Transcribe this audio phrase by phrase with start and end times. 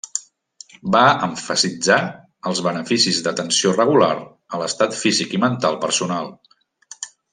[0.93, 1.97] Va emfasitzar
[2.51, 4.11] els beneficis d'atenció regular
[4.57, 6.33] a l'estat físic i mental personal.